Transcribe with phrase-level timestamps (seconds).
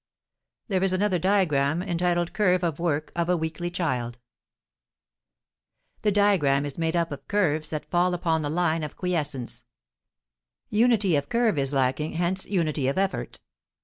[0.67, 4.17] [Illustration: CURVE OF WORK OF A WEAKLY CHILD]
[6.01, 9.63] The diagram is made up of curves that fall upon the line of quiescence;
[10.71, 13.41] unity of curve is lacking, hence unity of effort.